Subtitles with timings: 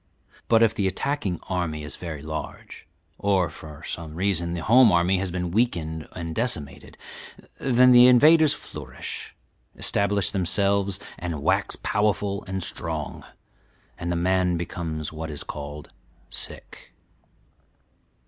[0.47, 2.87] But if the attacking army is very large,
[3.19, 6.97] or from some reason the home army has been weakened and decimated,
[7.59, 9.35] then the invaders flourish,
[9.75, 13.23] establish themselves and wax powerful and strong,
[13.95, 15.91] and the man becomes what is called
[16.31, 16.93] 'sick.'